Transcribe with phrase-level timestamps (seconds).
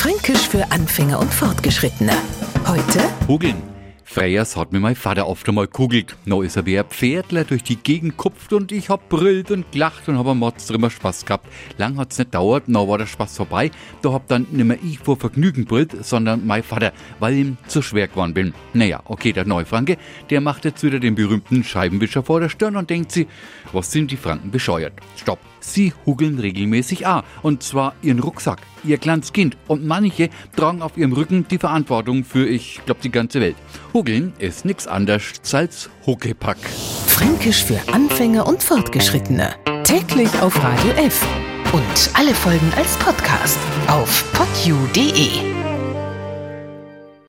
[0.00, 2.14] Fränkisch für Anfänger und Fortgeschrittene.
[2.66, 3.56] Heute Hugeln.
[4.02, 6.16] Freyers hat mir mein Vater oft einmal kugelt.
[6.24, 9.70] No ist er wie ein Pferdler durch die Gegend kupft und ich hab brüllt und
[9.72, 11.46] gelacht und hab am Motz drüber Spaß gehabt.
[11.76, 13.70] Lang hat's nicht dauert, no war der Spaß vorbei.
[14.00, 18.08] Da hab dann nimmer ich vor Vergnügen brüllt, sondern mein Vater, weil ihm zu schwer
[18.08, 18.54] geworden bin.
[18.72, 19.98] Naja, okay, der Neufranke,
[20.30, 23.28] der macht jetzt wieder den berühmten Scheibenwischer vor der Stirn und denkt sie,
[23.72, 24.94] was sind die Franken bescheuert?
[25.18, 25.40] Stopp.
[25.60, 27.22] Sie hugeln regelmäßig A.
[27.42, 29.56] Und zwar ihren Rucksack, ihr kleines Kind.
[29.68, 33.56] Und manche tragen auf ihrem Rücken die Verantwortung für, ich glaube, die ganze Welt.
[33.92, 36.58] Hugeln ist nix anderes als Huckepack.
[37.06, 39.54] Fränkisch für Anfänger und Fortgeschrittene.
[39.84, 41.26] Täglich auf Radio F.
[41.72, 45.49] Und alle Folgen als Podcast auf podu.de.